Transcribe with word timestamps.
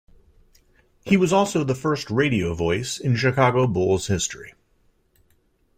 He 1.05 1.15
also 1.15 1.59
was 1.59 1.67
the 1.67 1.75
first 1.75 2.09
radio 2.09 2.55
voice 2.55 2.97
in 2.97 3.15
Chicago 3.15 3.67
Bulls 3.67 4.07
history. 4.07 4.55